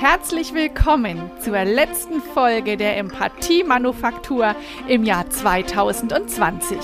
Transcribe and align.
herzlich 0.00 0.52
willkommen 0.52 1.30
zur 1.40 1.64
letzten 1.64 2.20
Folge 2.20 2.76
der 2.76 2.98
Empathie-Manufaktur 2.98 4.54
im 4.88 5.04
Jahr 5.04 5.30
2020. 5.30 6.78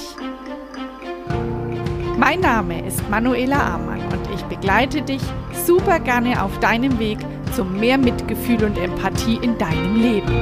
Mein 2.16 2.40
Name 2.40 2.86
ist 2.86 3.08
Manuela 3.10 3.74
Amann 3.74 4.00
und 4.00 4.34
ich 4.34 4.42
begleite 4.44 5.02
dich 5.02 5.20
super 5.66 6.00
gerne 6.00 6.42
auf 6.42 6.58
deinem 6.60 6.98
Weg 6.98 7.18
zu 7.54 7.64
mehr 7.64 7.98
Mitgefühl 7.98 8.64
und 8.64 8.78
Empathie 8.78 9.38
in 9.42 9.58
deinem 9.58 9.96
Leben. 9.96 10.34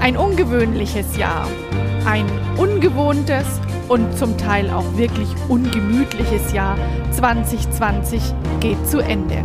Ein 0.00 0.16
ungewöhnliches 0.16 1.18
Jahr, 1.18 1.46
ein 2.06 2.24
ungewohntes 2.56 3.60
und 3.88 4.16
zum 4.16 4.38
Teil 4.38 4.70
auch 4.70 4.96
wirklich 4.96 5.28
ungemütliches 5.48 6.52
Jahr 6.54 6.78
2020 7.10 8.22
geht 8.60 8.86
zu 8.88 9.00
Ende. 9.00 9.44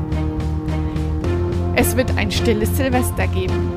Es 1.75 1.97
wird 1.97 2.15
ein 2.17 2.31
stilles 2.31 2.75
Silvester 2.77 3.27
geben. 3.27 3.71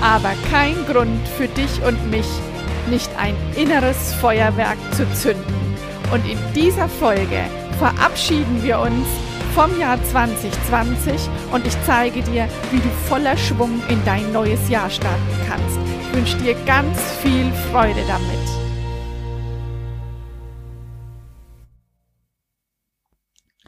Aber 0.00 0.32
kein 0.50 0.74
Grund 0.86 1.26
für 1.36 1.48
dich 1.48 1.82
und 1.86 2.10
mich, 2.10 2.26
nicht 2.90 3.10
ein 3.18 3.34
inneres 3.56 4.14
Feuerwerk 4.14 4.78
zu 4.92 5.10
zünden. 5.12 5.54
Und 6.12 6.24
in 6.30 6.38
dieser 6.54 6.88
Folge 6.88 7.42
verabschieden 7.78 8.62
wir 8.62 8.78
uns 8.78 9.06
vom 9.54 9.78
Jahr 9.78 9.98
2020 10.04 11.28
und 11.52 11.66
ich 11.66 11.74
zeige 11.84 12.22
dir, 12.22 12.48
wie 12.70 12.78
du 12.78 12.88
voller 13.08 13.36
Schwung 13.36 13.82
in 13.88 14.02
dein 14.04 14.30
neues 14.32 14.68
Jahr 14.68 14.88
starten 14.88 15.16
kannst. 15.48 15.78
Ich 16.02 16.16
wünsche 16.16 16.36
dir 16.38 16.54
ganz 16.64 16.98
viel 17.22 17.50
Freude 17.70 18.00
damit. 18.06 18.47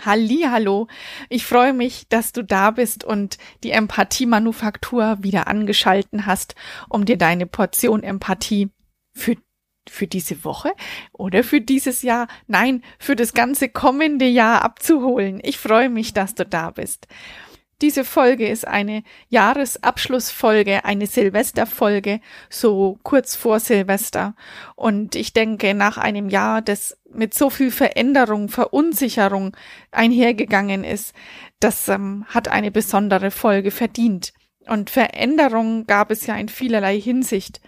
Hallo, 0.05 0.87
ich 1.29 1.45
freue 1.45 1.73
mich, 1.73 2.09
dass 2.09 2.33
du 2.33 2.43
da 2.43 2.71
bist 2.71 3.05
und 3.05 3.39
die 3.63 3.71
Empathie-Manufaktur 3.71 5.19
wieder 5.21 5.47
angeschalten 5.47 6.27
hast, 6.27 6.55
um 6.89 7.05
dir 7.05 7.19
deine 7.19 7.47
Portion 7.47 8.03
Empathie 8.03 8.71
für 9.15 9.37
für 9.89 10.07
diese 10.07 10.45
Woche 10.45 10.73
oder 11.13 11.43
für 11.43 11.61
dieses 11.61 12.03
Jahr, 12.03 12.29
nein, 12.47 12.83
für 12.99 13.17
das 13.17 13.35
ganze 13.35 13.69
kommende 13.69 14.27
Jahr 14.27 14.63
abzuholen. 14.63 15.41
Ich 15.43 15.59
freue 15.59 15.89
mich, 15.89 16.13
dass 16.13 16.35
du 16.35 16.47
da 16.47 16.71
bist. 16.71 17.09
Diese 17.81 18.05
Folge 18.05 18.47
ist 18.47 18.67
eine 18.67 19.03
Jahresabschlussfolge, 19.29 20.85
eine 20.85 21.07
Silvesterfolge, 21.07 22.21
so 22.51 22.99
kurz 23.03 23.37
vor 23.37 23.59
Silvester. 23.59 24.35
Und 24.77 25.15
ich 25.15 25.33
denke, 25.33 25.73
nach 25.73 25.97
einem 25.97 26.29
Jahr, 26.29 26.61
das 26.61 26.99
mit 27.11 27.33
so 27.33 27.49
viel 27.49 27.71
Veränderung, 27.71 28.51
Verunsicherung 28.51 29.57
einhergegangen 29.93 30.85
ist, 30.85 31.15
das 31.59 31.89
ähm, 31.89 32.27
hat 32.29 32.49
eine 32.49 32.71
besondere 32.71 33.31
Folge 33.31 33.71
verdient. 33.71 34.35
Und 34.67 34.91
Veränderung 34.91 35.87
gab 35.87 36.11
es 36.11 36.27
ja 36.27 36.37
in 36.37 36.49
vielerlei 36.49 37.01
Hinsicht. 37.01 37.61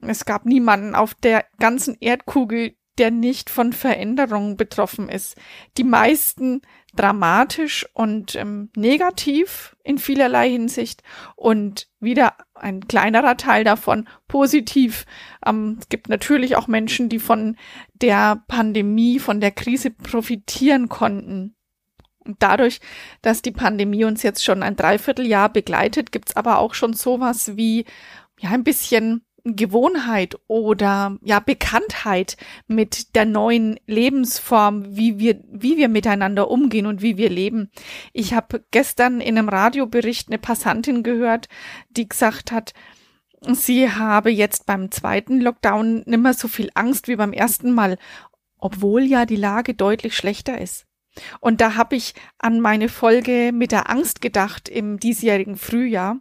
Es 0.00 0.24
gab 0.24 0.44
niemanden 0.44 0.96
auf 0.96 1.14
der 1.14 1.44
ganzen 1.60 1.96
Erdkugel, 2.00 2.74
der 2.98 3.10
nicht 3.10 3.50
von 3.50 3.72
Veränderungen 3.72 4.56
betroffen 4.56 5.08
ist. 5.08 5.36
Die 5.76 5.84
meisten 5.84 6.62
dramatisch 6.94 7.86
und 7.94 8.34
ähm, 8.36 8.70
negativ 8.76 9.76
in 9.82 9.98
vielerlei 9.98 10.50
Hinsicht 10.50 11.02
und 11.36 11.88
wieder 12.00 12.36
ein 12.54 12.86
kleinerer 12.86 13.36
Teil 13.36 13.64
davon 13.64 14.08
positiv. 14.28 15.06
Ähm, 15.44 15.78
es 15.80 15.88
gibt 15.88 16.08
natürlich 16.08 16.56
auch 16.56 16.68
Menschen, 16.68 17.08
die 17.08 17.18
von 17.18 17.56
der 17.94 18.42
Pandemie, 18.46 19.18
von 19.18 19.40
der 19.40 19.52
Krise 19.52 19.90
profitieren 19.90 20.88
konnten. 20.88 21.56
Und 22.24 22.36
dadurch, 22.40 22.80
dass 23.22 23.42
die 23.42 23.50
Pandemie 23.50 24.04
uns 24.04 24.22
jetzt 24.22 24.44
schon 24.44 24.62
ein 24.62 24.76
Dreivierteljahr 24.76 25.48
begleitet, 25.48 26.12
gibt's 26.12 26.36
aber 26.36 26.58
auch 26.58 26.74
schon 26.74 26.92
sowas 26.92 27.56
wie 27.56 27.84
ja 28.38 28.50
ein 28.50 28.64
bisschen 28.64 29.24
Gewohnheit 29.44 30.36
oder 30.46 31.18
ja 31.22 31.40
Bekanntheit 31.40 32.36
mit 32.68 33.16
der 33.16 33.24
neuen 33.24 33.78
Lebensform, 33.86 34.96
wie 34.96 35.18
wir 35.18 35.42
wie 35.50 35.76
wir 35.76 35.88
miteinander 35.88 36.50
umgehen 36.50 36.86
und 36.86 37.02
wie 37.02 37.16
wir 37.16 37.28
leben. 37.28 37.70
Ich 38.12 38.34
habe 38.34 38.64
gestern 38.70 39.20
in 39.20 39.36
einem 39.36 39.48
Radiobericht 39.48 40.28
eine 40.28 40.38
Passantin 40.38 41.02
gehört, 41.02 41.48
die 41.90 42.08
gesagt 42.08 42.52
hat, 42.52 42.72
sie 43.40 43.90
habe 43.90 44.30
jetzt 44.30 44.66
beim 44.66 44.90
zweiten 44.92 45.40
Lockdown 45.40 46.02
nimmer 46.06 46.34
so 46.34 46.46
viel 46.46 46.70
Angst 46.74 47.08
wie 47.08 47.16
beim 47.16 47.32
ersten 47.32 47.72
Mal, 47.72 47.98
obwohl 48.58 49.02
ja 49.02 49.26
die 49.26 49.36
Lage 49.36 49.74
deutlich 49.74 50.16
schlechter 50.16 50.60
ist. 50.60 50.86
Und 51.40 51.60
da 51.60 51.74
habe 51.74 51.96
ich 51.96 52.14
an 52.38 52.60
meine 52.60 52.88
Folge 52.88 53.50
mit 53.52 53.72
der 53.72 53.90
Angst 53.90 54.20
gedacht 54.20 54.68
im 54.68 54.98
diesjährigen 54.98 55.56
Frühjahr 55.56 56.20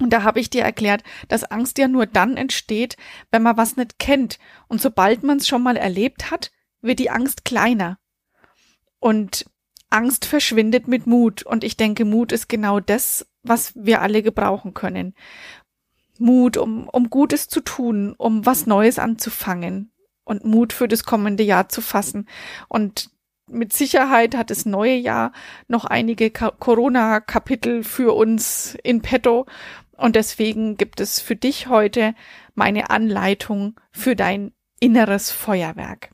und 0.00 0.10
da 0.10 0.24
habe 0.24 0.40
ich 0.40 0.50
dir 0.50 0.62
erklärt, 0.62 1.04
dass 1.28 1.44
Angst 1.44 1.78
ja 1.78 1.86
nur 1.86 2.06
dann 2.06 2.36
entsteht, 2.36 2.96
wenn 3.30 3.42
man 3.42 3.56
was 3.56 3.76
nicht 3.76 3.98
kennt. 3.98 4.38
Und 4.66 4.80
sobald 4.80 5.22
man 5.22 5.38
es 5.38 5.46
schon 5.46 5.62
mal 5.62 5.76
erlebt 5.76 6.30
hat, 6.30 6.50
wird 6.82 6.98
die 6.98 7.10
Angst 7.10 7.44
kleiner. 7.44 7.98
Und 8.98 9.44
Angst 9.90 10.24
verschwindet 10.24 10.88
mit 10.88 11.06
Mut. 11.06 11.44
Und 11.44 11.62
ich 11.62 11.76
denke, 11.76 12.04
Mut 12.04 12.32
ist 12.32 12.48
genau 12.48 12.80
das, 12.80 13.26
was 13.44 13.72
wir 13.76 14.02
alle 14.02 14.22
gebrauchen 14.22 14.74
können. 14.74 15.14
Mut, 16.18 16.56
um, 16.56 16.88
um 16.88 17.10
Gutes 17.10 17.48
zu 17.48 17.60
tun, 17.60 18.14
um 18.18 18.44
was 18.46 18.66
Neues 18.66 18.98
anzufangen 18.98 19.92
und 20.24 20.44
Mut 20.44 20.72
für 20.72 20.88
das 20.88 21.04
kommende 21.04 21.44
Jahr 21.44 21.68
zu 21.68 21.80
fassen. 21.80 22.28
Und 22.68 23.10
mit 23.46 23.72
Sicherheit 23.72 24.34
hat 24.34 24.50
das 24.50 24.64
neue 24.64 24.94
Jahr 24.94 25.32
noch 25.68 25.84
einige 25.84 26.30
Corona-Kapitel 26.30 27.84
für 27.84 28.14
uns 28.14 28.76
in 28.82 29.02
petto 29.02 29.46
und 29.96 30.16
deswegen 30.16 30.76
gibt 30.76 31.00
es 31.00 31.20
für 31.20 31.36
dich 31.36 31.68
heute 31.68 32.14
meine 32.54 32.90
Anleitung 32.90 33.80
für 33.92 34.16
dein 34.16 34.52
inneres 34.80 35.30
Feuerwerk. 35.30 36.10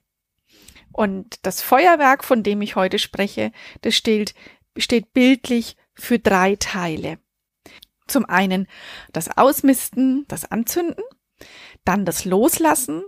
Und 0.92 1.44
das 1.46 1.62
Feuerwerk, 1.62 2.24
von 2.24 2.42
dem 2.42 2.62
ich 2.62 2.76
heute 2.76 2.98
spreche, 2.98 3.52
das 3.82 3.94
steht, 3.94 4.34
steht 4.76 5.12
bildlich 5.12 5.76
für 5.94 6.18
drei 6.18 6.56
Teile. 6.56 7.18
Zum 8.06 8.24
einen 8.26 8.66
das 9.12 9.36
Ausmisten, 9.36 10.24
das 10.28 10.44
Anzünden, 10.44 11.04
dann 11.84 12.04
das 12.04 12.24
Loslassen 12.24 13.04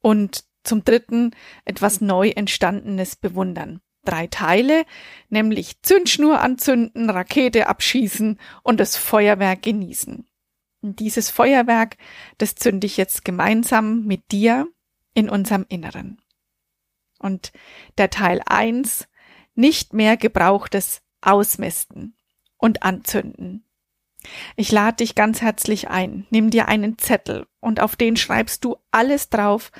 und 0.00 0.44
zum 0.64 0.84
dritten 0.84 1.30
etwas 1.64 2.00
neu 2.00 2.30
entstandenes 2.30 3.16
Bewundern 3.16 3.80
drei 4.04 4.26
Teile, 4.26 4.84
nämlich 5.28 5.82
Zündschnur 5.82 6.40
anzünden, 6.40 7.10
Rakete 7.10 7.66
abschießen 7.66 8.38
und 8.62 8.80
das 8.80 8.96
Feuerwerk 8.96 9.62
genießen. 9.62 10.26
Und 10.84 11.00
dieses 11.00 11.30
Feuerwerk, 11.30 11.96
das 12.36 12.54
zünde 12.54 12.86
ich 12.86 12.98
jetzt 12.98 13.24
gemeinsam 13.24 14.04
mit 14.04 14.30
dir 14.32 14.68
in 15.14 15.30
unserem 15.30 15.64
Inneren. 15.68 16.20
Und 17.18 17.52
der 17.96 18.10
Teil 18.10 18.42
eins 18.44 19.08
nicht 19.54 19.94
mehr 19.94 20.18
gebrauchtes 20.18 21.00
Ausmisten 21.22 22.16
und 22.58 22.82
Anzünden. 22.82 23.64
Ich 24.56 24.72
lade 24.72 24.96
dich 24.96 25.14
ganz 25.14 25.40
herzlich 25.40 25.88
ein. 25.88 26.26
Nimm 26.30 26.50
dir 26.50 26.68
einen 26.68 26.98
Zettel 26.98 27.46
und 27.60 27.80
auf 27.80 27.96
den 27.96 28.16
schreibst 28.16 28.64
du 28.64 28.76
alles 28.90 29.30
drauf, 29.30 29.70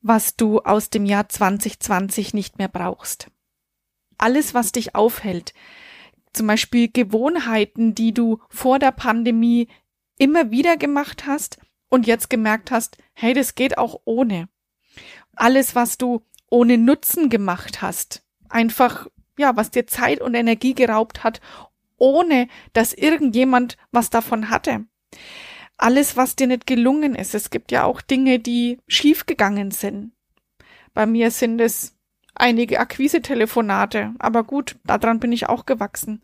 was 0.00 0.36
du 0.36 0.60
aus 0.60 0.90
dem 0.90 1.06
Jahr 1.06 1.28
2020 1.28 2.34
nicht 2.34 2.58
mehr 2.58 2.68
brauchst 2.68 3.30
alles, 4.20 4.54
was 4.54 4.72
dich 4.72 4.94
aufhält. 4.94 5.54
Zum 6.32 6.46
Beispiel 6.46 6.88
Gewohnheiten, 6.90 7.94
die 7.94 8.12
du 8.14 8.38
vor 8.48 8.78
der 8.78 8.92
Pandemie 8.92 9.68
immer 10.18 10.50
wieder 10.50 10.76
gemacht 10.76 11.26
hast 11.26 11.58
und 11.88 12.06
jetzt 12.06 12.30
gemerkt 12.30 12.70
hast, 12.70 12.98
hey, 13.14 13.34
das 13.34 13.54
geht 13.54 13.78
auch 13.78 14.00
ohne. 14.04 14.48
Alles, 15.34 15.74
was 15.74 15.98
du 15.98 16.22
ohne 16.50 16.78
Nutzen 16.78 17.30
gemacht 17.30 17.82
hast. 17.82 18.22
Einfach, 18.48 19.06
ja, 19.38 19.56
was 19.56 19.70
dir 19.70 19.86
Zeit 19.86 20.20
und 20.20 20.34
Energie 20.34 20.74
geraubt 20.74 21.24
hat, 21.24 21.40
ohne 21.96 22.48
dass 22.72 22.92
irgendjemand 22.92 23.76
was 23.92 24.10
davon 24.10 24.50
hatte. 24.50 24.84
Alles, 25.76 26.16
was 26.16 26.36
dir 26.36 26.46
nicht 26.46 26.66
gelungen 26.66 27.14
ist. 27.14 27.34
Es 27.34 27.50
gibt 27.50 27.72
ja 27.72 27.84
auch 27.84 28.00
Dinge, 28.00 28.38
die 28.38 28.78
schiefgegangen 28.86 29.70
sind. 29.70 30.12
Bei 30.92 31.06
mir 31.06 31.30
sind 31.30 31.60
es 31.60 31.96
einige 32.34 32.80
Akquise-Telefonate, 32.80 34.14
aber 34.18 34.44
gut, 34.44 34.76
daran 34.84 35.20
bin 35.20 35.32
ich 35.32 35.48
auch 35.48 35.66
gewachsen. 35.66 36.22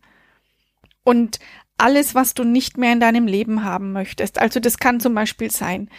Und 1.03 1.39
alles, 1.77 2.15
was 2.15 2.33
du 2.33 2.43
nicht 2.43 2.77
mehr 2.77 2.93
in 2.93 2.99
deinem 2.99 3.27
Leben 3.27 3.63
haben 3.63 3.93
möchtest. 3.93 4.39
Also 4.39 4.59
das 4.59 4.77
kann 4.77 4.99
zum 4.99 5.13
Beispiel 5.13 5.51
sein, 5.51 5.89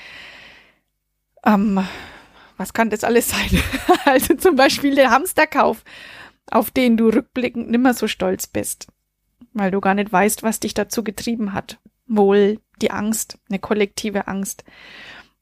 ähm, 1.44 1.86
was 2.56 2.72
kann 2.72 2.90
das 2.90 3.04
alles 3.04 3.28
sein? 3.28 3.62
also 4.04 4.34
zum 4.34 4.56
Beispiel 4.56 4.94
der 4.94 5.10
Hamsterkauf, 5.10 5.84
auf 6.50 6.70
den 6.70 6.96
du 6.96 7.08
rückblickend 7.08 7.70
nimmer 7.70 7.94
so 7.94 8.08
stolz 8.08 8.46
bist, 8.46 8.88
weil 9.52 9.70
du 9.70 9.80
gar 9.80 9.94
nicht 9.94 10.12
weißt, 10.12 10.42
was 10.42 10.60
dich 10.60 10.74
dazu 10.74 11.04
getrieben 11.04 11.52
hat. 11.52 11.78
Wohl 12.06 12.60
die 12.82 12.90
Angst, 12.90 13.38
eine 13.48 13.58
kollektive 13.58 14.26
Angst. 14.26 14.64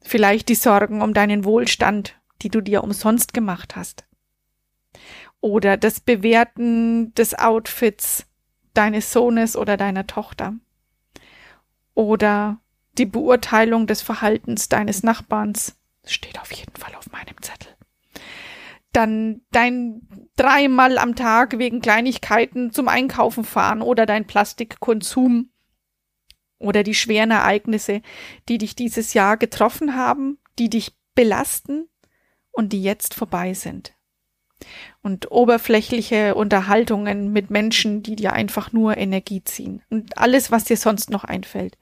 Vielleicht 0.02 0.48
die 0.48 0.54
Sorgen 0.54 1.00
um 1.00 1.14
deinen 1.14 1.44
Wohlstand, 1.44 2.16
die 2.42 2.50
du 2.50 2.60
dir 2.60 2.84
umsonst 2.84 3.32
gemacht 3.32 3.76
hast. 3.76 4.05
Oder 5.46 5.76
das 5.76 6.00
Bewerten 6.00 7.14
des 7.14 7.38
Outfits 7.38 8.26
deines 8.74 9.12
Sohnes 9.12 9.56
oder 9.56 9.76
deiner 9.76 10.08
Tochter 10.08 10.54
oder 11.94 12.58
die 12.98 13.06
Beurteilung 13.06 13.86
des 13.86 14.02
Verhaltens 14.02 14.68
deines 14.68 15.04
Nachbarns. 15.04 15.76
Steht 16.04 16.40
auf 16.40 16.50
jeden 16.50 16.74
Fall 16.74 16.96
auf 16.96 17.12
meinem 17.12 17.40
Zettel. 17.40 17.72
Dann 18.92 19.42
dein 19.52 20.00
dreimal 20.34 20.98
am 20.98 21.14
Tag 21.14 21.60
wegen 21.60 21.80
Kleinigkeiten 21.80 22.72
zum 22.72 22.88
Einkaufen 22.88 23.44
fahren 23.44 23.82
oder 23.82 24.04
dein 24.04 24.26
Plastikkonsum 24.26 25.50
oder 26.58 26.82
die 26.82 26.94
schweren 26.94 27.30
Ereignisse, 27.30 28.02
die 28.48 28.58
dich 28.58 28.74
dieses 28.74 29.14
Jahr 29.14 29.36
getroffen 29.36 29.94
haben, 29.94 30.38
die 30.58 30.70
dich 30.70 30.96
belasten 31.14 31.88
und 32.50 32.72
die 32.72 32.82
jetzt 32.82 33.14
vorbei 33.14 33.54
sind. 33.54 33.95
Und 35.02 35.30
oberflächliche 35.30 36.34
Unterhaltungen 36.34 37.32
mit 37.32 37.50
Menschen, 37.50 38.02
die 38.02 38.16
dir 38.16 38.32
einfach 38.32 38.72
nur 38.72 38.96
Energie 38.96 39.44
ziehen. 39.44 39.82
Und 39.90 40.18
alles, 40.18 40.50
was 40.50 40.64
dir 40.64 40.76
sonst 40.76 41.10
noch 41.10 41.24
einfällt. 41.24 41.76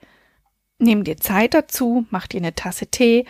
Nimm 0.79 1.05
dir 1.05 1.17
Zeit 1.17 1.55
dazu, 1.55 2.05
mach 2.11 2.27
dir 2.27 2.39
eine 2.39 2.55
Tasse 2.55 2.89
Tee 2.89 3.27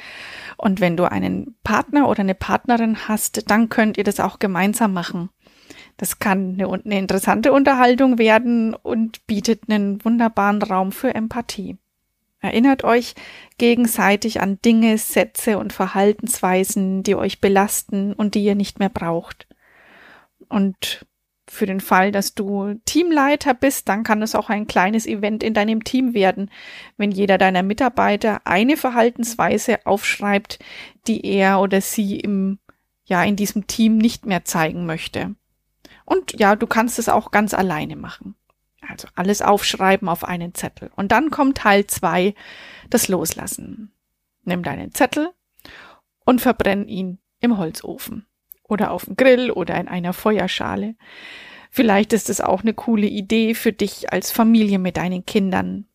und 0.56 0.80
wenn 0.80 0.96
du 0.96 1.04
einen 1.04 1.56
Partner 1.62 2.08
oder 2.08 2.20
eine 2.20 2.34
Partnerin 2.34 3.06
hast, 3.06 3.50
dann 3.50 3.68
könnt 3.68 3.98
ihr 3.98 4.04
das 4.04 4.18
auch 4.18 4.38
gemeinsam 4.38 4.94
machen. 4.94 5.28
Das 5.98 6.18
kann 6.18 6.54
eine, 6.54 6.72
eine 6.72 6.98
interessante 6.98 7.52
Unterhaltung 7.52 8.18
werden 8.18 8.74
und 8.74 9.26
bietet 9.26 9.68
einen 9.68 10.02
wunderbaren 10.04 10.62
Raum 10.62 10.90
für 10.90 11.14
Empathie. 11.14 11.76
Erinnert 12.44 12.84
euch 12.84 13.14
gegenseitig 13.56 14.42
an 14.42 14.60
Dinge, 14.60 14.98
Sätze 14.98 15.56
und 15.56 15.72
Verhaltensweisen, 15.72 17.02
die 17.02 17.14
euch 17.14 17.40
belasten 17.40 18.12
und 18.12 18.34
die 18.34 18.44
ihr 18.44 18.54
nicht 18.54 18.78
mehr 18.78 18.90
braucht. 18.90 19.46
Und 20.50 21.06
für 21.48 21.64
den 21.64 21.80
Fall, 21.80 22.12
dass 22.12 22.34
du 22.34 22.74
Teamleiter 22.84 23.54
bist, 23.54 23.88
dann 23.88 24.02
kann 24.02 24.20
es 24.20 24.34
auch 24.34 24.50
ein 24.50 24.66
kleines 24.66 25.06
Event 25.06 25.42
in 25.42 25.54
deinem 25.54 25.84
Team 25.84 26.12
werden, 26.12 26.50
wenn 26.98 27.12
jeder 27.12 27.38
deiner 27.38 27.62
Mitarbeiter 27.62 28.42
eine 28.44 28.76
Verhaltensweise 28.76 29.86
aufschreibt, 29.86 30.58
die 31.06 31.24
er 31.24 31.60
oder 31.60 31.80
sie 31.80 32.20
im, 32.20 32.58
ja, 33.06 33.24
in 33.24 33.36
diesem 33.36 33.66
Team 33.66 33.96
nicht 33.96 34.26
mehr 34.26 34.44
zeigen 34.44 34.84
möchte. 34.84 35.34
Und 36.04 36.38
ja, 36.38 36.56
du 36.56 36.66
kannst 36.66 36.98
es 36.98 37.08
auch 37.08 37.30
ganz 37.30 37.54
alleine 37.54 37.96
machen. 37.96 38.34
Also 38.88 39.08
alles 39.14 39.42
aufschreiben 39.42 40.08
auf 40.08 40.24
einen 40.24 40.54
Zettel. 40.54 40.90
Und 40.96 41.12
dann 41.12 41.30
kommt 41.30 41.58
Teil 41.58 41.86
zwei, 41.86 42.34
das 42.90 43.08
Loslassen. 43.08 43.92
Nimm 44.44 44.62
deinen 44.62 44.92
Zettel 44.92 45.30
und 46.24 46.40
verbrenn 46.40 46.88
ihn 46.88 47.18
im 47.40 47.58
Holzofen 47.58 48.26
oder 48.68 48.90
auf 48.90 49.04
dem 49.04 49.16
Grill 49.16 49.50
oder 49.50 49.78
in 49.78 49.88
einer 49.88 50.12
Feuerschale. 50.12 50.96
Vielleicht 51.70 52.12
ist 52.12 52.30
es 52.30 52.40
auch 52.40 52.62
eine 52.62 52.74
coole 52.74 53.06
Idee 53.06 53.54
für 53.54 53.72
dich 53.72 54.12
als 54.12 54.30
Familie 54.30 54.78
mit 54.78 54.96
deinen 54.96 55.26
Kindern. 55.26 55.86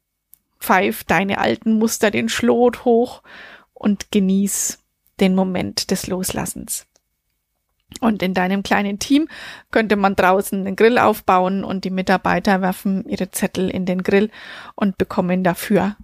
Pfeif 0.59 1.03
deine 1.03 1.37
alten 1.37 1.73
Muster 1.77 2.11
den 2.11 2.27
Schlot 2.27 2.83
hoch 2.85 3.23
und 3.73 4.11
genieß 4.11 4.79
den 5.19 5.35
Moment 5.35 5.91
des 5.91 6.07
Loslassens. 6.07 6.85
Und 8.01 8.23
in 8.23 8.33
deinem 8.33 8.63
kleinen 8.63 8.99
Team 8.99 9.27
könnte 9.71 9.95
man 9.95 10.15
draußen 10.15 10.63
den 10.63 10.75
Grill 10.75 10.97
aufbauen 10.97 11.63
und 11.63 11.83
die 11.83 11.89
Mitarbeiter 11.89 12.61
werfen 12.61 13.07
ihre 13.09 13.31
Zettel 13.31 13.69
in 13.69 13.85
den 13.85 14.03
Grill 14.03 14.31
und 14.75 14.97
bekommen 14.97 15.43
dafür 15.43 15.97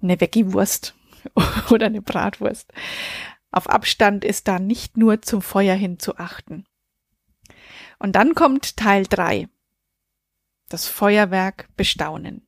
eine 0.00 0.20
Veggie-Wurst 0.20 0.94
oder 1.70 1.86
eine 1.86 2.00
Bratwurst. 2.00 2.72
Auf 3.50 3.68
Abstand 3.68 4.24
ist 4.24 4.48
da 4.48 4.58
nicht 4.58 4.96
nur 4.96 5.20
zum 5.20 5.42
Feuer 5.42 5.74
hin 5.74 5.98
zu 5.98 6.16
achten. 6.16 6.64
Und 7.98 8.12
dann 8.12 8.34
kommt 8.34 8.76
Teil 8.76 9.04
drei: 9.04 9.48
Das 10.68 10.86
Feuerwerk 10.86 11.68
bestaunen. 11.76 12.46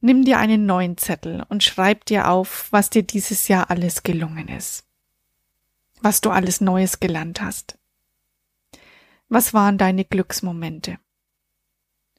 Nimm 0.00 0.24
dir 0.24 0.38
einen 0.38 0.66
neuen 0.66 0.96
Zettel 0.96 1.44
und 1.48 1.62
schreib 1.62 2.06
dir 2.06 2.28
auf, 2.28 2.68
was 2.70 2.90
dir 2.90 3.02
dieses 3.02 3.48
Jahr 3.48 3.70
alles 3.70 4.02
gelungen 4.02 4.48
ist 4.48 4.86
was 6.00 6.20
du 6.20 6.30
alles 6.30 6.60
Neues 6.60 7.00
gelernt 7.00 7.40
hast. 7.40 7.78
Was 9.28 9.54
waren 9.54 9.78
deine 9.78 10.04
Glücksmomente? 10.04 10.98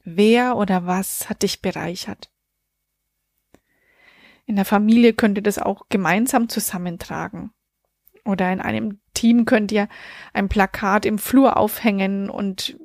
Wer 0.03 0.55
oder 0.55 0.85
was 0.85 1.29
hat 1.29 1.43
dich 1.43 1.61
bereichert? 1.61 2.31
In 4.45 4.55
der 4.55 4.63
Familie 4.63 5.11
könnt 5.11 5.37
ihr 5.37 5.43
das 5.43 5.59
auch 5.59 5.89
gemeinsam 5.89 6.47
zusammentragen. 6.47 7.51
Oder 8.23 8.51
in 8.53 8.61
einem 8.61 9.01
Team 9.13 9.43
könnt 9.43 9.73
ihr 9.73 9.89
ein 10.31 10.47
Plakat 10.47 11.05
im 11.05 11.17
Flur 11.17 11.57
aufhängen 11.57 12.29
und 12.29 12.79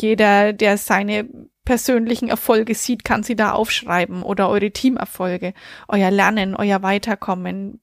jeder, 0.00 0.54
der 0.54 0.78
seine 0.78 1.28
persönlichen 1.64 2.28
Erfolge 2.28 2.74
sieht, 2.74 3.04
kann 3.04 3.22
sie 3.22 3.36
da 3.36 3.52
aufschreiben 3.52 4.22
oder 4.22 4.48
eure 4.48 4.70
Teamerfolge, 4.70 5.52
euer 5.88 6.10
Lernen, 6.10 6.56
euer 6.56 6.82
Weiterkommen, 6.82 7.81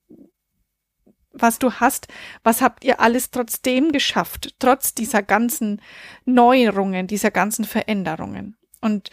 was 1.42 1.60
du 1.60 1.72
hast, 1.74 2.08
was 2.44 2.62
habt 2.62 2.84
ihr 2.84 3.00
alles 3.00 3.32
trotzdem 3.32 3.92
geschafft, 3.92 4.56
trotz 4.60 4.94
dieser 4.94 5.24
ganzen 5.24 5.82
Neuerungen, 6.26 7.08
dieser 7.08 7.32
ganzen 7.32 7.66
Veränderungen. 7.66 8.58
Und 8.82 9.10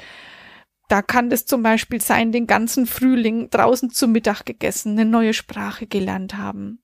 da 0.89 1.03
kann 1.03 1.31
es 1.33 1.47
zum 1.47 1.63
Beispiel 1.63 2.01
sein, 2.01 2.31
den 2.33 2.47
ganzen 2.47 2.87
Frühling 2.87 3.51
draußen 3.51 3.91
zu 3.91 4.07
Mittag 4.07 4.45
gegessen, 4.45 4.93
eine 4.93 5.05
neue 5.09 5.35
Sprache 5.35 5.87
gelernt 5.87 6.37
haben, 6.37 6.83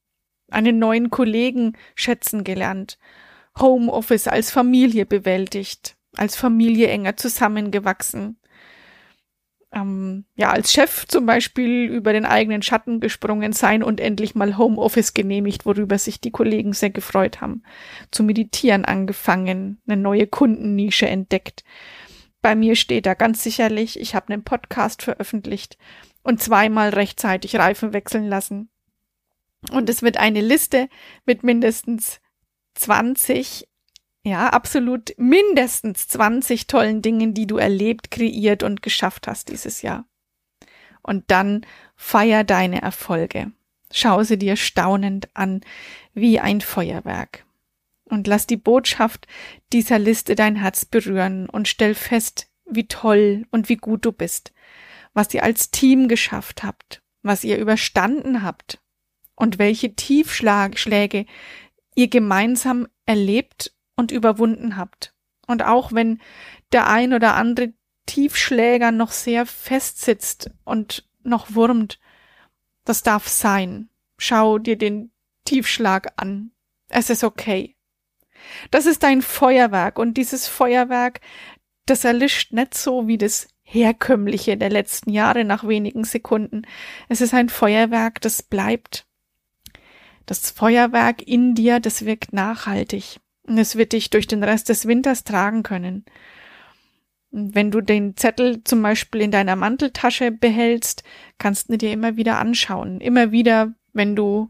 einen 0.50 0.78
neuen 0.78 1.10
Kollegen 1.10 1.76
schätzen 1.94 2.42
gelernt, 2.42 2.98
Homeoffice 3.58 4.28
als 4.28 4.50
Familie 4.50 5.06
bewältigt, 5.06 5.96
als 6.16 6.36
Familie 6.36 6.88
enger 6.88 7.16
zusammengewachsen, 7.16 8.38
ähm, 9.72 10.24
ja, 10.34 10.50
als 10.50 10.72
Chef 10.72 11.06
zum 11.06 11.26
Beispiel 11.26 11.84
über 11.86 12.12
den 12.12 12.26
eigenen 12.26 12.62
Schatten 12.62 13.00
gesprungen 13.00 13.52
sein 13.52 13.82
und 13.82 14.00
endlich 14.00 14.34
mal 14.34 14.58
Homeoffice 14.58 15.14
genehmigt, 15.14 15.64
worüber 15.64 15.98
sich 15.98 16.20
die 16.20 16.30
Kollegen 16.30 16.72
sehr 16.72 16.90
gefreut 16.90 17.40
haben. 17.40 17.62
Zu 18.10 18.22
meditieren 18.22 18.84
angefangen, 18.84 19.80
eine 19.86 20.00
neue 20.00 20.26
Kundennische 20.26 21.08
entdeckt. 21.08 21.64
Bei 22.42 22.54
mir 22.54 22.76
steht 22.76 23.06
da 23.06 23.14
ganz 23.14 23.42
sicherlich, 23.42 23.98
ich 23.98 24.14
habe 24.14 24.32
einen 24.32 24.44
Podcast 24.44 25.02
veröffentlicht 25.02 25.78
und 26.22 26.42
zweimal 26.42 26.90
rechtzeitig 26.90 27.56
Reifen 27.56 27.92
wechseln 27.92 28.26
lassen. 28.26 28.68
Und 29.70 29.88
es 29.88 30.02
wird 30.02 30.16
eine 30.16 30.40
Liste 30.40 30.88
mit 31.24 31.44
mindestens 31.44 32.20
20 32.74 33.68
ja, 34.24 34.48
absolut 34.48 35.14
mindestens 35.16 36.06
20 36.08 36.68
tollen 36.68 37.02
Dingen, 37.02 37.34
die 37.34 37.46
du 37.46 37.56
erlebt, 37.56 38.10
kreiert 38.10 38.62
und 38.62 38.82
geschafft 38.82 39.26
hast 39.26 39.48
dieses 39.48 39.82
Jahr. 39.82 40.04
Und 41.02 41.24
dann 41.32 41.66
feier 41.96 42.44
deine 42.44 42.80
Erfolge. 42.82 43.50
Schau 43.90 44.22
sie 44.22 44.38
dir 44.38 44.56
staunend 44.56 45.28
an, 45.34 45.60
wie 46.14 46.38
ein 46.38 46.60
Feuerwerk. 46.60 47.44
Und 48.04 48.26
lass 48.26 48.46
die 48.46 48.56
Botschaft 48.56 49.26
dieser 49.72 49.98
Liste 49.98 50.36
dein 50.36 50.56
Herz 50.56 50.84
berühren 50.84 51.48
und 51.48 51.66
stell 51.66 51.94
fest, 51.94 52.48
wie 52.64 52.86
toll 52.86 53.46
und 53.50 53.68
wie 53.68 53.76
gut 53.76 54.04
du 54.04 54.12
bist, 54.12 54.52
was 55.14 55.34
ihr 55.34 55.42
als 55.42 55.70
Team 55.70 56.08
geschafft 56.08 56.62
habt, 56.62 57.02
was 57.22 57.42
ihr 57.42 57.58
überstanden 57.58 58.42
habt 58.42 58.80
und 59.34 59.58
welche 59.58 59.94
Tiefschläge 59.94 61.26
ihr 61.94 62.08
gemeinsam 62.08 62.86
erlebt 63.04 63.72
und 63.96 64.10
überwunden 64.10 64.76
habt. 64.76 65.14
Und 65.46 65.64
auch 65.64 65.92
wenn 65.92 66.20
der 66.72 66.88
ein 66.88 67.12
oder 67.12 67.34
andere 67.34 67.72
Tiefschläger 68.06 68.92
noch 68.92 69.12
sehr 69.12 69.46
fest 69.46 70.00
sitzt 70.00 70.50
und 70.64 71.08
noch 71.22 71.54
wurmt, 71.54 72.00
das 72.84 73.02
darf 73.02 73.28
sein. 73.28 73.88
Schau 74.18 74.58
dir 74.58 74.76
den 74.76 75.12
Tiefschlag 75.44 76.12
an. 76.16 76.52
Es 76.88 77.10
ist 77.10 77.24
okay. 77.24 77.76
Das 78.70 78.86
ist 78.86 79.04
ein 79.04 79.22
Feuerwerk 79.22 79.98
und 79.98 80.14
dieses 80.14 80.48
Feuerwerk, 80.48 81.20
das 81.86 82.04
erlischt 82.04 82.52
nicht 82.52 82.74
so 82.74 83.06
wie 83.06 83.18
das 83.18 83.48
herkömmliche 83.62 84.56
der 84.56 84.70
letzten 84.70 85.10
Jahre 85.10 85.44
nach 85.44 85.66
wenigen 85.66 86.04
Sekunden. 86.04 86.62
Es 87.08 87.20
ist 87.20 87.34
ein 87.34 87.48
Feuerwerk, 87.48 88.20
das 88.20 88.42
bleibt. 88.42 89.06
Das 90.26 90.50
Feuerwerk 90.50 91.22
in 91.22 91.54
dir, 91.54 91.80
das 91.80 92.04
wirkt 92.04 92.32
nachhaltig. 92.32 93.20
Und 93.52 93.58
es 93.58 93.76
wird 93.76 93.92
dich 93.92 94.08
durch 94.08 94.26
den 94.26 94.42
Rest 94.42 94.70
des 94.70 94.86
Winters 94.86 95.24
tragen 95.24 95.62
können. 95.62 96.06
Wenn 97.30 97.70
du 97.70 97.82
den 97.82 98.16
Zettel 98.16 98.64
zum 98.64 98.80
Beispiel 98.80 99.20
in 99.20 99.30
deiner 99.30 99.56
Manteltasche 99.56 100.30
behältst, 100.30 101.02
kannst 101.36 101.68
du 101.68 101.76
dir 101.76 101.92
immer 101.92 102.16
wieder 102.16 102.38
anschauen. 102.38 102.98
Immer 103.02 103.30
wieder, 103.30 103.74
wenn 103.92 104.16
du 104.16 104.48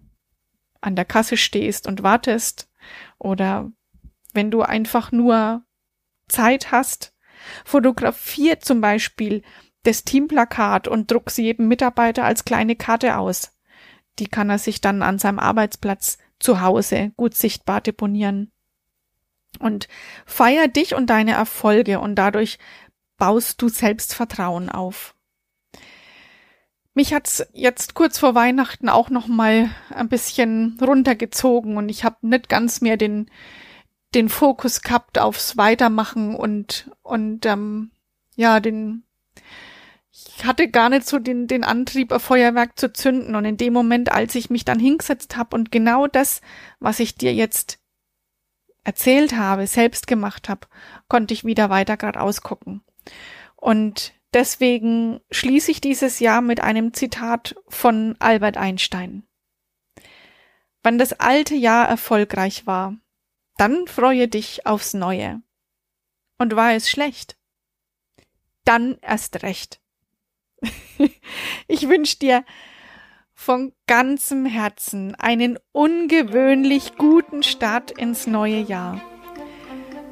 an 0.80 0.94
der 0.94 1.04
Kasse 1.04 1.36
stehst 1.36 1.88
und 1.88 2.04
wartest 2.04 2.70
oder 3.18 3.72
wenn 4.34 4.52
du 4.52 4.62
einfach 4.62 5.10
nur 5.10 5.64
Zeit 6.28 6.70
hast, 6.70 7.12
fotografier 7.64 8.60
zum 8.60 8.80
Beispiel 8.80 9.42
das 9.82 10.04
Teamplakat 10.04 10.86
und 10.86 11.10
druck 11.10 11.32
sie 11.32 11.42
jedem 11.42 11.66
Mitarbeiter 11.66 12.22
als 12.22 12.44
kleine 12.44 12.76
Karte 12.76 13.18
aus. 13.18 13.50
Die 14.20 14.28
kann 14.28 14.48
er 14.48 14.58
sich 14.58 14.80
dann 14.80 15.02
an 15.02 15.18
seinem 15.18 15.40
Arbeitsplatz 15.40 16.18
zu 16.38 16.60
Hause 16.60 17.10
gut 17.16 17.34
sichtbar 17.34 17.80
deponieren. 17.80 18.51
Und 19.58 19.88
feier 20.26 20.68
dich 20.68 20.94
und 20.94 21.08
deine 21.08 21.32
Erfolge 21.32 22.00
und 22.00 22.16
dadurch 22.16 22.58
baust 23.16 23.62
du 23.62 23.68
Selbstvertrauen 23.68 24.68
auf. 24.68 25.14
Mich 26.94 27.14
hat's 27.14 27.46
jetzt 27.52 27.94
kurz 27.94 28.18
vor 28.18 28.34
Weihnachten 28.34 28.88
auch 28.88 29.08
noch 29.08 29.26
mal 29.26 29.70
ein 29.90 30.08
bisschen 30.08 30.78
runtergezogen 30.80 31.76
und 31.76 31.88
ich 31.88 32.04
habe 32.04 32.16
nicht 32.22 32.48
ganz 32.48 32.80
mehr 32.80 32.96
den 32.96 33.30
den 34.14 34.28
Fokus 34.28 34.82
gehabt 34.82 35.18
aufs 35.18 35.56
Weitermachen 35.56 36.34
und 36.34 36.90
und 37.02 37.46
ähm, 37.46 37.92
ja 38.36 38.60
den 38.60 39.04
ich 40.10 40.44
hatte 40.44 40.68
gar 40.68 40.90
nicht 40.90 41.08
so 41.08 41.18
den 41.18 41.46
den 41.46 41.64
Antrieb, 41.64 42.12
ein 42.12 42.20
Feuerwerk 42.20 42.78
zu 42.78 42.92
zünden 42.92 43.36
und 43.36 43.46
in 43.46 43.56
dem 43.56 43.72
Moment, 43.72 44.12
als 44.12 44.34
ich 44.34 44.50
mich 44.50 44.66
dann 44.66 44.78
hingesetzt 44.78 45.36
habe 45.36 45.56
und 45.56 45.72
genau 45.72 46.06
das, 46.08 46.42
was 46.78 47.00
ich 47.00 47.14
dir 47.14 47.32
jetzt 47.32 47.78
erzählt 48.84 49.36
habe, 49.36 49.66
selbst 49.66 50.06
gemacht 50.06 50.48
habe, 50.48 50.66
konnte 51.08 51.34
ich 51.34 51.44
wieder 51.44 51.70
weiter 51.70 51.96
geradeaus 51.96 52.42
gucken. 52.42 52.82
Und 53.56 54.14
Deswegen 54.32 55.20
schließe 55.30 55.70
ich 55.70 55.80
dieses 55.80 56.18
Jahr 56.18 56.40
mit 56.40 56.60
einem 56.60 56.94
Zitat 56.94 57.54
von 57.68 58.16
Albert 58.18 58.56
Einstein. 58.56 59.24
Wenn 60.82 60.98
das 60.98 61.12
alte 61.12 61.54
Jahr 61.54 61.86
erfolgreich 61.86 62.66
war, 62.66 62.96
dann 63.56 63.86
freue 63.86 64.28
dich 64.28 64.66
aufs 64.66 64.94
neue. 64.94 65.42
Und 66.38 66.56
war 66.56 66.72
es 66.72 66.88
schlecht? 66.88 67.36
Dann 68.64 68.96
erst 69.02 69.42
recht. 69.42 69.80
ich 71.68 71.88
wünsche 71.88 72.18
dir 72.18 72.44
von 73.42 73.72
ganzem 73.88 74.46
Herzen 74.46 75.16
einen 75.16 75.58
ungewöhnlich 75.72 76.96
guten 76.96 77.42
Start 77.42 77.90
ins 77.90 78.28
neue 78.28 78.60
Jahr. 78.60 79.00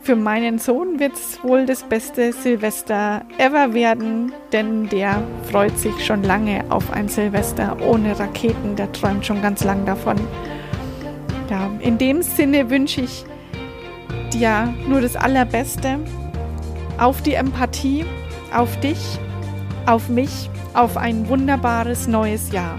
Für 0.03 0.17
meinen 0.17 0.59
Sohn 0.59 0.99
wird 0.99 1.13
es 1.13 1.43
wohl 1.45 1.65
das 1.65 1.85
beste 1.85 2.33
Silvester 2.33 3.25
ever 3.39 3.73
werden, 3.73 4.33
denn 4.53 4.89
der 4.89 5.23
freut 5.49 5.79
sich 5.79 6.05
schon 6.05 6.25
lange 6.25 6.65
auf 6.71 6.91
ein 6.91 7.09
Silvester 7.09 7.77
ohne 7.81 8.19
Raketen, 8.19 8.75
der 8.75 8.91
träumt 8.91 9.25
schon 9.25 9.41
ganz 9.41 9.63
lang 9.63 9.87
davon. 9.87 10.17
Ja, 11.49 11.71
in 11.79 11.99
dem 11.99 12.23
Sinne 12.23 12.69
wünsche 12.69 13.03
ich 13.03 13.25
dir 14.33 14.75
nur 14.89 15.03
das 15.03 15.15
Allerbeste, 15.15 16.01
auf 16.99 17.23
die 17.23 17.35
Empathie, 17.35 18.05
auf 18.53 18.81
dich, 18.81 19.21
auf 19.87 20.09
mich, 20.09 20.51
auf 20.75 20.97
ein 20.97 21.29
wunderbares 21.29 22.09
neues 22.09 22.51
Jahr. 22.51 22.77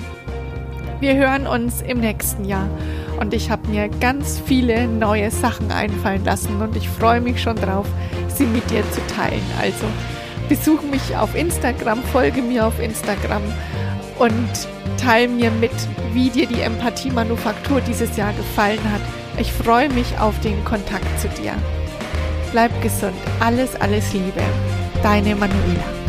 Wir 1.01 1.15
hören 1.15 1.48
uns 1.48 1.81
im 1.81 2.00
nächsten 2.00 2.46
Jahr 2.46 2.70
und 3.20 3.34
ich 3.34 3.50
habe 3.50 3.67
mir 3.70 3.89
ganz 3.89 4.39
viele 4.46 4.88
neue 4.88 5.31
Sachen 5.31 5.72
einfallen 5.72 6.24
lassen 6.24 6.62
und 6.62 6.75
ich 6.75 6.88
freue 6.88 7.20
mich 7.20 7.41
schon 7.41 7.55
drauf, 7.55 7.88
sie 8.27 8.46
mit 8.46 8.70
dir 8.70 8.84
zu 8.91 9.01
teilen. 9.08 9.41
Also 9.60 9.84
besuch 10.48 10.84
mich 10.84 11.17
auf 11.17 11.34
Instagram, 11.34 12.03
folge 12.03 12.43
mir 12.43 12.67
auf 12.67 12.79
Instagram 12.79 13.41
und 14.20 14.67
teile 15.03 15.27
mir 15.27 15.50
mit, 15.50 15.72
wie 16.13 16.29
dir 16.29 16.46
die 16.46 16.62
Empathie-Manufaktur 16.62 17.81
dieses 17.81 18.15
Jahr 18.15 18.34
gefallen 18.34 18.84
hat. 18.91 19.01
Ich 19.39 19.51
freue 19.51 19.89
mich 19.89 20.20
auf 20.20 20.39
den 20.41 20.63
Kontakt 20.65 21.20
zu 21.20 21.27
dir. 21.29 21.53
Bleib 22.51 22.79
gesund. 22.84 23.15
Alles, 23.39 23.75
alles 23.81 24.13
Liebe. 24.13 24.43
Deine 25.01 25.36
Manuela. 25.36 26.00